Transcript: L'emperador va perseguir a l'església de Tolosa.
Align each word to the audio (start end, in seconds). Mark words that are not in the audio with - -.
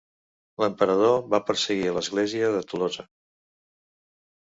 L'emperador 0.61 1.19
va 1.33 1.39
perseguir 1.49 1.83
a 1.89 1.91
l'església 1.97 2.49
de 2.55 2.63
Tolosa. 2.71 3.07